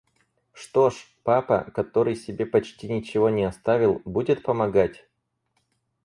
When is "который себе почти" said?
1.75-2.89